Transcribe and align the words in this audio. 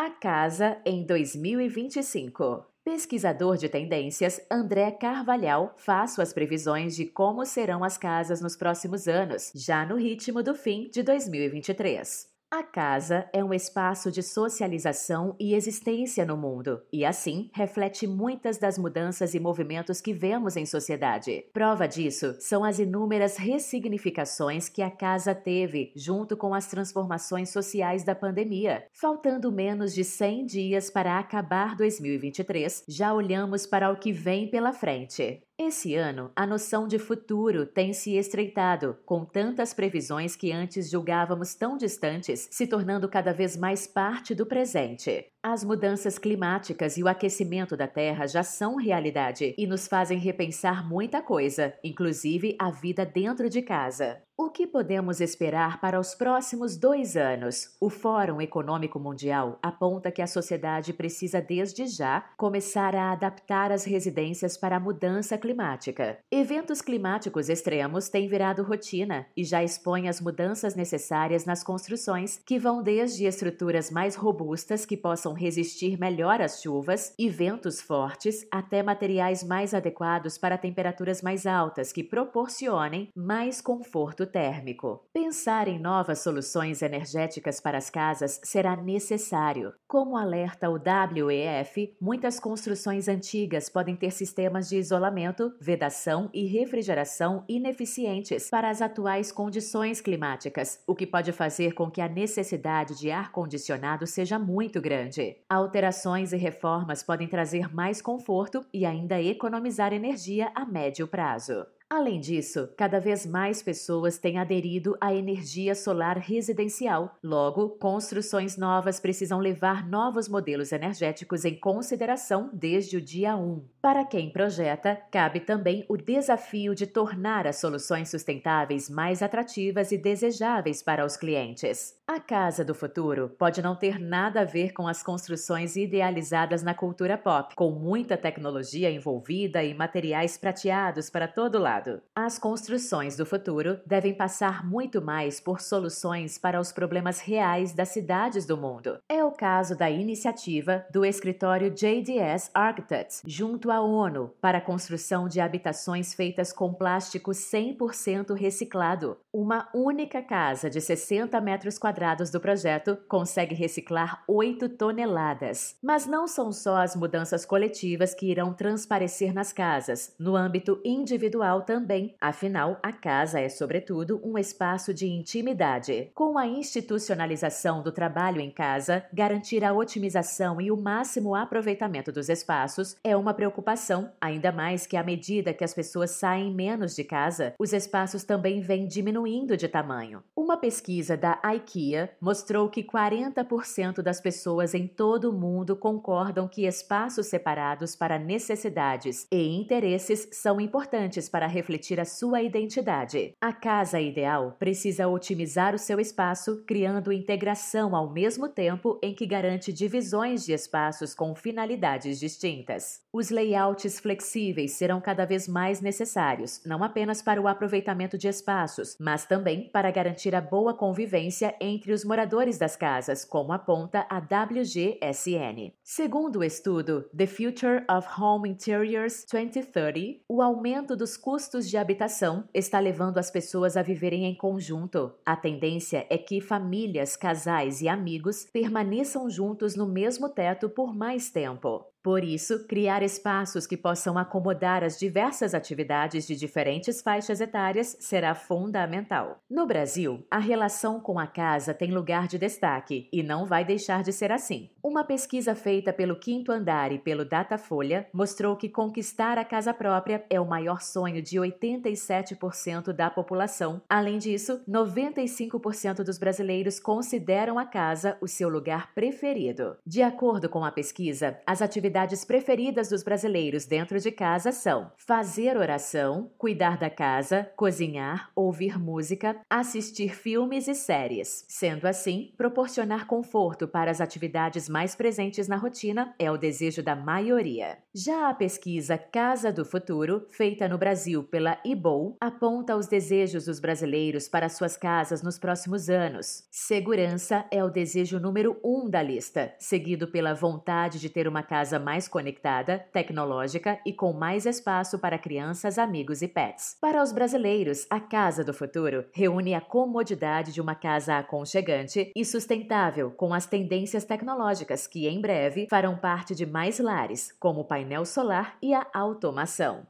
A 0.00 0.10
casa 0.10 0.80
em 0.86 1.04
2025. 1.04 2.64
Pesquisador 2.84 3.56
de 3.56 3.68
tendências 3.68 4.40
André 4.48 4.92
Carvalhal 4.92 5.74
faz 5.76 6.12
suas 6.12 6.32
previsões 6.32 6.94
de 6.94 7.04
como 7.04 7.44
serão 7.44 7.82
as 7.82 7.98
casas 7.98 8.40
nos 8.40 8.54
próximos 8.54 9.08
anos, 9.08 9.50
já 9.56 9.84
no 9.84 9.96
ritmo 9.96 10.40
do 10.40 10.54
fim 10.54 10.88
de 10.88 11.02
2023. 11.02 12.37
A 12.50 12.62
casa 12.62 13.28
é 13.30 13.44
um 13.44 13.52
espaço 13.52 14.10
de 14.10 14.22
socialização 14.22 15.36
e 15.38 15.52
existência 15.52 16.24
no 16.24 16.34
mundo, 16.34 16.80
e 16.90 17.04
assim 17.04 17.50
reflete 17.52 18.06
muitas 18.06 18.56
das 18.56 18.78
mudanças 18.78 19.34
e 19.34 19.38
movimentos 19.38 20.00
que 20.00 20.14
vemos 20.14 20.56
em 20.56 20.64
sociedade. 20.64 21.44
Prova 21.52 21.86
disso 21.86 22.36
são 22.40 22.64
as 22.64 22.78
inúmeras 22.78 23.36
ressignificações 23.36 24.66
que 24.66 24.80
a 24.80 24.90
casa 24.90 25.34
teve 25.34 25.92
junto 25.94 26.38
com 26.38 26.54
as 26.54 26.66
transformações 26.66 27.50
sociais 27.50 28.02
da 28.02 28.14
pandemia. 28.14 28.86
Faltando 28.94 29.52
menos 29.52 29.92
de 29.92 30.02
100 30.02 30.46
dias 30.46 30.90
para 30.90 31.18
acabar 31.18 31.76
2023, 31.76 32.84
já 32.88 33.12
olhamos 33.12 33.66
para 33.66 33.92
o 33.92 33.98
que 33.98 34.10
vem 34.10 34.50
pela 34.50 34.72
frente. 34.72 35.42
Esse 35.60 35.96
ano, 35.96 36.30
a 36.36 36.46
noção 36.46 36.86
de 36.86 37.00
futuro 37.00 37.66
tem 37.66 37.92
se 37.92 38.16
estreitado, 38.16 38.96
com 39.04 39.24
tantas 39.24 39.74
previsões 39.74 40.36
que 40.36 40.52
antes 40.52 40.88
julgávamos 40.88 41.52
tão 41.56 41.76
distantes, 41.76 42.48
se 42.48 42.64
tornando 42.64 43.08
cada 43.08 43.32
vez 43.32 43.56
mais 43.56 43.84
parte 43.84 44.36
do 44.36 44.46
presente. 44.46 45.26
As 45.42 45.64
mudanças 45.64 46.16
climáticas 46.16 46.96
e 46.96 47.02
o 47.02 47.08
aquecimento 47.08 47.76
da 47.76 47.88
Terra 47.88 48.28
já 48.28 48.44
são 48.44 48.76
realidade 48.76 49.56
e 49.58 49.66
nos 49.66 49.88
fazem 49.88 50.18
repensar 50.20 50.88
muita 50.88 51.20
coisa, 51.20 51.74
inclusive 51.82 52.54
a 52.56 52.70
vida 52.70 53.04
dentro 53.04 53.50
de 53.50 53.60
casa. 53.60 54.22
O 54.40 54.50
que 54.50 54.68
podemos 54.68 55.20
esperar 55.20 55.80
para 55.80 55.98
os 55.98 56.14
próximos 56.14 56.76
dois 56.76 57.16
anos? 57.16 57.74
O 57.80 57.90
Fórum 57.90 58.40
Econômico 58.40 59.00
Mundial 59.00 59.58
aponta 59.60 60.12
que 60.12 60.22
a 60.22 60.28
sociedade 60.28 60.92
precisa, 60.92 61.42
desde 61.42 61.88
já, 61.88 62.24
começar 62.36 62.94
a 62.94 63.10
adaptar 63.10 63.72
as 63.72 63.82
residências 63.82 64.56
para 64.56 64.76
a 64.76 64.80
mudança 64.80 65.36
climática. 65.36 66.20
Eventos 66.30 66.80
climáticos 66.80 67.48
extremos 67.48 68.08
têm 68.08 68.28
virado 68.28 68.62
rotina 68.62 69.26
e 69.36 69.42
já 69.42 69.64
expõem 69.64 70.08
as 70.08 70.20
mudanças 70.20 70.76
necessárias 70.76 71.44
nas 71.44 71.64
construções, 71.64 72.40
que 72.46 72.60
vão 72.60 72.80
desde 72.80 73.24
estruturas 73.24 73.90
mais 73.90 74.14
robustas 74.14 74.86
que 74.86 74.96
possam 74.96 75.32
resistir 75.32 75.98
melhor 75.98 76.40
às 76.40 76.62
chuvas 76.62 77.12
e 77.18 77.28
ventos 77.28 77.80
fortes, 77.80 78.46
até 78.52 78.84
materiais 78.84 79.42
mais 79.42 79.74
adequados 79.74 80.38
para 80.38 80.56
temperaturas 80.56 81.22
mais 81.22 81.44
altas 81.44 81.90
que 81.90 82.04
proporcionem 82.04 83.08
mais 83.16 83.60
conforto 83.60 84.27
térmico. 84.28 85.04
Pensar 85.12 85.66
em 85.66 85.78
novas 85.78 86.20
soluções 86.20 86.82
energéticas 86.82 87.60
para 87.60 87.78
as 87.78 87.90
casas 87.90 88.40
será 88.44 88.76
necessário. 88.76 89.72
Como 89.86 90.16
alerta 90.16 90.70
o 90.70 90.78
WEF, 91.26 91.96
muitas 92.00 92.38
construções 92.38 93.08
antigas 93.08 93.68
podem 93.68 93.96
ter 93.96 94.12
sistemas 94.12 94.68
de 94.68 94.76
isolamento, 94.76 95.52
vedação 95.60 96.30
e 96.32 96.46
refrigeração 96.46 97.44
ineficientes 97.48 98.50
para 98.50 98.70
as 98.70 98.82
atuais 98.82 99.32
condições 99.32 100.00
climáticas, 100.00 100.82
o 100.86 100.94
que 100.94 101.06
pode 101.06 101.32
fazer 101.32 101.72
com 101.72 101.90
que 101.90 102.00
a 102.00 102.08
necessidade 102.08 102.98
de 102.98 103.10
ar-condicionado 103.10 104.06
seja 104.06 104.38
muito 104.38 104.80
grande. 104.80 105.36
Alterações 105.48 106.32
e 106.32 106.36
reformas 106.36 107.02
podem 107.02 107.26
trazer 107.26 107.74
mais 107.74 108.02
conforto 108.02 108.64
e 108.72 108.84
ainda 108.84 109.20
economizar 109.20 109.92
energia 109.92 110.50
a 110.54 110.64
médio 110.64 111.06
prazo. 111.08 111.66
Além 111.90 112.20
disso, 112.20 112.68
cada 112.76 113.00
vez 113.00 113.24
mais 113.24 113.62
pessoas 113.62 114.18
têm 114.18 114.36
aderido 114.36 114.94
à 115.00 115.14
energia 115.14 115.74
solar 115.74 116.18
residencial. 116.18 117.16
Logo, 117.24 117.70
construções 117.70 118.58
novas 118.58 119.00
precisam 119.00 119.38
levar 119.38 119.88
novos 119.88 120.28
modelos 120.28 120.70
energéticos 120.70 121.46
em 121.46 121.58
consideração 121.58 122.50
desde 122.52 122.98
o 122.98 123.00
dia 123.00 123.34
1. 123.36 123.64
Para 123.80 124.04
quem 124.04 124.30
projeta, 124.30 125.00
cabe 125.10 125.40
também 125.40 125.86
o 125.88 125.96
desafio 125.96 126.74
de 126.74 126.86
tornar 126.86 127.46
as 127.46 127.56
soluções 127.56 128.10
sustentáveis 128.10 128.90
mais 128.90 129.22
atrativas 129.22 129.90
e 129.90 129.96
desejáveis 129.96 130.82
para 130.82 131.06
os 131.06 131.16
clientes. 131.16 131.96
A 132.06 132.20
casa 132.20 132.62
do 132.62 132.74
futuro 132.74 133.34
pode 133.38 133.62
não 133.62 133.74
ter 133.74 133.98
nada 133.98 134.42
a 134.42 134.44
ver 134.44 134.72
com 134.72 134.86
as 134.86 135.02
construções 135.02 135.74
idealizadas 135.74 136.62
na 136.62 136.74
cultura 136.74 137.16
pop, 137.16 137.54
com 137.54 137.70
muita 137.70 138.16
tecnologia 138.16 138.90
envolvida 138.90 139.64
e 139.64 139.72
materiais 139.72 140.36
prateados 140.36 141.08
para 141.08 141.26
todo 141.26 141.58
lado. 141.58 141.77
As 142.14 142.38
construções 142.38 143.16
do 143.16 143.24
futuro 143.24 143.80
devem 143.86 144.14
passar 144.14 144.66
muito 144.66 145.00
mais 145.00 145.40
por 145.40 145.60
soluções 145.60 146.38
para 146.38 146.60
os 146.60 146.72
problemas 146.72 147.20
reais 147.20 147.72
das 147.72 147.88
cidades 147.88 148.46
do 148.46 148.56
mundo. 148.56 148.98
É 149.08 149.24
o 149.24 149.32
caso 149.32 149.76
da 149.76 149.90
iniciativa 149.90 150.84
do 150.92 151.04
escritório 151.04 151.70
JDS 151.70 152.50
Architects, 152.54 153.22
junto 153.26 153.70
à 153.70 153.80
ONU, 153.80 154.32
para 154.40 154.58
a 154.58 154.62
construção 154.62 155.28
de 155.28 155.40
habitações 155.40 156.14
feitas 156.14 156.52
com 156.52 156.72
plástico 156.72 157.30
100% 157.30 158.34
reciclado. 158.34 159.16
Uma 159.40 159.68
única 159.72 160.20
casa 160.20 160.68
de 160.68 160.80
60 160.80 161.40
metros 161.40 161.78
quadrados 161.78 162.28
do 162.28 162.40
projeto 162.40 162.98
consegue 163.06 163.54
reciclar 163.54 164.24
8 164.26 164.70
toneladas. 164.70 165.76
Mas 165.80 166.08
não 166.08 166.26
são 166.26 166.50
só 166.50 166.78
as 166.78 166.96
mudanças 166.96 167.46
coletivas 167.46 168.12
que 168.12 168.28
irão 168.28 168.52
transparecer 168.52 169.32
nas 169.32 169.52
casas. 169.52 170.12
No 170.18 170.34
âmbito 170.34 170.80
individual 170.84 171.62
também. 171.62 172.16
Afinal, 172.20 172.80
a 172.82 172.90
casa 172.90 173.38
é, 173.38 173.48
sobretudo, 173.48 174.20
um 174.24 174.36
espaço 174.36 174.92
de 174.92 175.06
intimidade. 175.06 176.10
Com 176.16 176.36
a 176.36 176.44
institucionalização 176.44 177.80
do 177.80 177.92
trabalho 177.92 178.40
em 178.40 178.50
casa, 178.50 179.04
garantir 179.12 179.64
a 179.64 179.72
otimização 179.72 180.60
e 180.60 180.72
o 180.72 180.76
máximo 180.76 181.36
aproveitamento 181.36 182.10
dos 182.10 182.28
espaços 182.28 182.96
é 183.04 183.16
uma 183.16 183.32
preocupação, 183.32 184.10
ainda 184.20 184.50
mais 184.50 184.84
que 184.84 184.96
à 184.96 185.04
medida 185.04 185.54
que 185.54 185.62
as 185.62 185.72
pessoas 185.72 186.10
saem 186.10 186.52
menos 186.52 186.96
de 186.96 187.04
casa, 187.04 187.54
os 187.56 187.72
espaços 187.72 188.24
também 188.24 188.60
vêm 188.60 188.88
diminuindo 188.88 189.27
de 189.56 189.68
tamanho. 189.68 190.24
Uma 190.48 190.56
pesquisa 190.56 191.14
da 191.14 191.38
IKEA 191.44 192.10
mostrou 192.18 192.70
que 192.70 192.82
40% 192.82 194.00
das 194.00 194.18
pessoas 194.18 194.72
em 194.72 194.86
todo 194.86 195.28
o 195.28 195.32
mundo 195.38 195.76
concordam 195.76 196.48
que 196.48 196.66
espaços 196.66 197.26
separados 197.26 197.94
para 197.94 198.18
necessidades 198.18 199.26
e 199.30 199.46
interesses 199.46 200.26
são 200.32 200.58
importantes 200.58 201.28
para 201.28 201.46
refletir 201.46 202.00
a 202.00 202.06
sua 202.06 202.40
identidade. 202.40 203.34
A 203.38 203.52
casa 203.52 204.00
ideal 204.00 204.56
precisa 204.58 205.06
otimizar 205.06 205.74
o 205.74 205.78
seu 205.78 206.00
espaço, 206.00 206.64
criando 206.66 207.12
integração 207.12 207.94
ao 207.94 208.10
mesmo 208.10 208.48
tempo 208.48 208.98
em 209.02 209.14
que 209.14 209.26
garante 209.26 209.70
divisões 209.70 210.46
de 210.46 210.54
espaços 210.54 211.14
com 211.14 211.34
finalidades 211.34 212.18
distintas. 212.18 213.02
Os 213.12 213.28
layouts 213.28 214.00
flexíveis 214.00 214.78
serão 214.78 214.98
cada 214.98 215.26
vez 215.26 215.46
mais 215.46 215.82
necessários, 215.82 216.62
não 216.64 216.82
apenas 216.82 217.20
para 217.20 217.38
o 217.38 217.46
aproveitamento 217.46 218.16
de 218.16 218.28
espaços, 218.28 218.96
mas 218.98 219.26
também 219.26 219.68
para 219.68 219.90
garantir 219.90 220.37
boa 220.40 220.74
convivência 220.74 221.54
entre 221.60 221.92
os 221.92 222.04
moradores 222.04 222.58
das 222.58 222.76
casas, 222.76 223.24
como 223.24 223.52
aponta 223.52 224.06
a 224.08 224.18
WGSN. 224.18 225.72
Segundo 225.82 226.40
o 226.40 226.44
estudo 226.44 227.08
The 227.16 227.26
Future 227.26 227.84
of 227.90 228.08
Home 228.20 228.48
Interiors 228.48 229.24
2030, 229.30 230.22
o 230.28 230.42
aumento 230.42 230.96
dos 230.96 231.16
custos 231.16 231.68
de 231.68 231.76
habitação 231.76 232.48
está 232.52 232.78
levando 232.78 233.18
as 233.18 233.30
pessoas 233.30 233.76
a 233.76 233.82
viverem 233.82 234.24
em 234.24 234.34
conjunto. 234.34 235.12
A 235.24 235.36
tendência 235.36 236.06
é 236.10 236.18
que 236.18 236.40
famílias, 236.40 237.16
casais 237.16 237.80
e 237.80 237.88
amigos 237.88 238.44
permaneçam 238.52 239.28
juntos 239.30 239.76
no 239.76 239.86
mesmo 239.86 240.28
teto 240.28 240.68
por 240.68 240.94
mais 240.94 241.30
tempo. 241.30 241.84
Por 242.02 242.22
isso, 242.22 242.64
criar 242.66 243.02
espaços 243.02 243.66
que 243.66 243.76
possam 243.76 244.16
acomodar 244.16 244.84
as 244.84 244.98
diversas 244.98 245.52
atividades 245.52 246.26
de 246.26 246.36
diferentes 246.36 247.02
faixas 247.02 247.40
etárias 247.40 247.96
será 247.98 248.34
fundamental. 248.34 249.42
No 249.50 249.66
Brasil, 249.66 250.24
a 250.30 250.38
relação 250.38 251.00
com 251.00 251.18
a 251.18 251.26
casa 251.26 251.74
tem 251.74 251.90
lugar 251.90 252.28
de 252.28 252.38
destaque 252.38 253.08
e 253.12 253.22
não 253.22 253.44
vai 253.44 253.64
deixar 253.64 254.02
de 254.02 254.12
ser 254.12 254.30
assim. 254.30 254.70
Uma 254.82 255.04
pesquisa 255.04 255.54
feita 255.54 255.92
pelo 255.92 256.16
Quinto 256.16 256.52
Andar 256.52 256.92
e 256.92 256.98
pelo 256.98 257.24
Datafolha 257.24 258.06
mostrou 258.12 258.56
que 258.56 258.68
conquistar 258.68 259.36
a 259.36 259.44
casa 259.44 259.74
própria 259.74 260.24
é 260.30 260.40
o 260.40 260.46
maior 260.46 260.80
sonho 260.80 261.20
de 261.20 261.36
87% 261.36 262.92
da 262.92 263.10
população. 263.10 263.82
Além 263.88 264.18
disso, 264.18 264.62
95% 264.68 266.04
dos 266.04 266.18
brasileiros 266.18 266.78
consideram 266.78 267.58
a 267.58 267.66
casa 267.66 268.16
o 268.20 268.28
seu 268.28 268.48
lugar 268.48 268.94
preferido. 268.94 269.76
De 269.84 270.00
acordo 270.00 270.48
com 270.48 270.64
a 270.64 270.70
pesquisa, 270.70 271.38
as 271.44 271.60
atividades 271.60 271.87
atividades 271.88 272.22
preferidas 272.22 272.90
dos 272.90 273.02
brasileiros 273.02 273.64
dentro 273.64 273.98
de 273.98 274.10
casa 274.10 274.52
são 274.52 274.92
fazer 274.98 275.56
oração, 275.56 276.30
cuidar 276.36 276.76
da 276.76 276.90
casa, 276.90 277.50
cozinhar, 277.56 278.30
ouvir 278.36 278.78
música, 278.78 279.40
assistir 279.48 280.14
filmes 280.14 280.68
e 280.68 280.74
séries. 280.74 281.46
Sendo 281.48 281.86
assim, 281.86 282.34
proporcionar 282.36 283.06
conforto 283.06 283.66
para 283.66 283.90
as 283.90 284.02
atividades 284.02 284.68
mais 284.68 284.94
presentes 284.94 285.48
na 285.48 285.56
rotina 285.56 286.14
é 286.18 286.30
o 286.30 286.36
desejo 286.36 286.82
da 286.82 286.94
maioria. 286.94 287.78
Já 287.94 288.28
a 288.28 288.34
pesquisa 288.34 288.98
Casa 288.98 289.50
do 289.50 289.64
Futuro, 289.64 290.26
feita 290.28 290.68
no 290.68 290.76
Brasil 290.76 291.24
pela 291.24 291.58
IBOL, 291.64 292.18
aponta 292.20 292.76
os 292.76 292.86
desejos 292.86 293.46
dos 293.46 293.58
brasileiros 293.58 294.28
para 294.28 294.50
suas 294.50 294.76
casas 294.76 295.22
nos 295.22 295.38
próximos 295.38 295.88
anos. 295.88 296.44
Segurança 296.50 297.46
é 297.50 297.64
o 297.64 297.70
desejo 297.70 298.20
número 298.20 298.60
um 298.62 298.90
da 298.90 299.02
lista, 299.02 299.54
seguido 299.58 300.06
pela 300.08 300.34
vontade 300.34 301.00
de 301.00 301.08
ter 301.08 301.26
uma 301.26 301.42
casa 301.78 301.84
mais 301.84 302.08
conectada, 302.08 302.78
tecnológica 302.92 303.78
e 303.86 303.92
com 303.92 304.12
mais 304.12 304.44
espaço 304.44 304.98
para 304.98 305.18
crianças, 305.18 305.78
amigos 305.78 306.20
e 306.22 306.28
pets. 306.28 306.76
Para 306.80 307.02
os 307.02 307.12
brasileiros, 307.12 307.86
a 307.88 308.00
Casa 308.00 308.44
do 308.44 308.52
Futuro 308.52 309.04
reúne 309.12 309.54
a 309.54 309.60
comodidade 309.60 310.52
de 310.52 310.60
uma 310.60 310.74
casa 310.74 311.18
aconchegante 311.18 312.10
e 312.14 312.24
sustentável, 312.24 313.10
com 313.12 313.32
as 313.32 313.46
tendências 313.46 314.04
tecnológicas 314.04 314.86
que 314.86 315.06
em 315.06 315.20
breve 315.20 315.66
farão 315.70 315.96
parte 315.96 316.34
de 316.34 316.44
mais 316.44 316.78
lares, 316.78 317.32
como 317.38 317.60
o 317.60 317.64
painel 317.64 318.04
solar 318.04 318.56
e 318.60 318.74
a 318.74 318.86
automação. 318.92 319.86